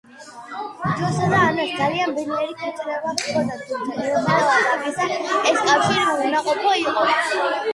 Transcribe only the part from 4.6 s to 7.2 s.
ამისა, ეს კავშირი უნაყოფო იყო.